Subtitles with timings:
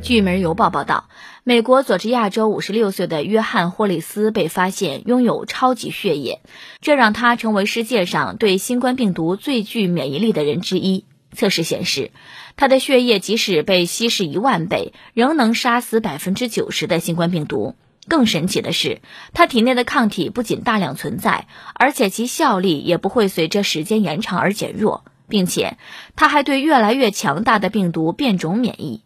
[0.00, 1.08] 据《每日邮报》报道，
[1.44, 6.40] 美国佐治亚州56岁的约翰·霍利斯被发现拥有超级血液，
[6.80, 11.04] 这让他成为世界上对新冠病毒最具免疫力的人之一。
[11.32, 12.10] 测试显示，
[12.56, 17.74] 他的血液即使被稀释一万倍，仍能杀死百分之九十的新冠病毒。
[18.08, 19.02] 更神奇的是，
[19.34, 25.76] 他体内的抗体不仅大量存在，而且其效力也不会随着时间延长而减弱，并且
[26.16, 29.02] 他还对越来越强大的病毒变种免疫。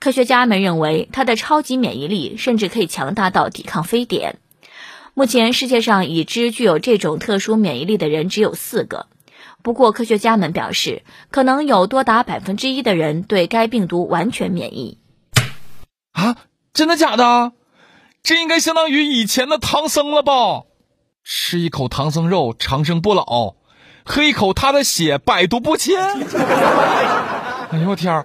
[0.00, 4.38] 科学家们认为，它的超级免疫力甚至可以强大到抵抗非典。
[5.14, 9.06] 目前，世界上已知具有这种特殊免疫力的人只有四个。
[9.62, 14.98] 不过，科学家们表示，可能有多达百分之一的人对该病毒完全免疫。
[16.12, 16.36] 啊，
[16.72, 17.52] 真的假的？
[18.22, 20.62] 这应该相当于以前的唐僧了吧？
[21.24, 23.56] 吃一口唐僧肉，长生不老；
[24.04, 25.98] 喝一口他的血，百毒不侵。
[27.70, 28.24] 哎呦我天儿！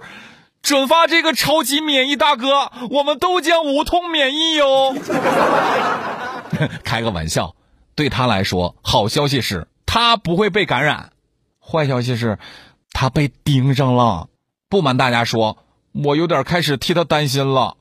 [0.64, 4.96] 转发这个超级免疫大哥，我们都将无痛免疫哟。
[6.82, 7.54] 开个玩笑，
[7.94, 11.10] 对他来说，好消息是他不会被感染；
[11.60, 12.38] 坏消息是，
[12.92, 14.28] 他被盯上了。
[14.70, 15.58] 不瞒大家说，
[15.92, 17.76] 我有点开始替他担心了。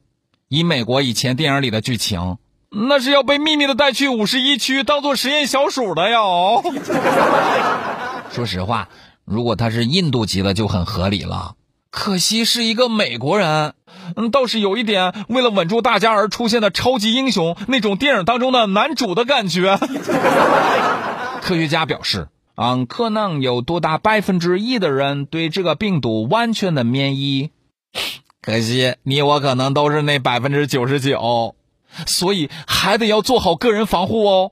[0.50, 2.38] 以美国以前电影里的剧情，
[2.70, 6.62] 那是要被秘密的带去五十一区当做实验小鼠的哟。
[8.30, 8.90] 说实话，
[9.24, 11.56] 如果他是印度籍的，就很合理了。
[11.96, 13.76] 可惜是一个美国人，
[14.16, 19.78] 嗯，倒是有一点为了稳住大家而出现的超级英雄那种电影当中的男主的感觉。
[21.44, 27.52] 科学家表示，嗯，可能有多达百分之一的人对这个病毒完全的免疫。
[28.42, 31.54] 可惜你我可能都是那百分之九十九，
[32.08, 34.52] 所以还得要做好个人防护哦。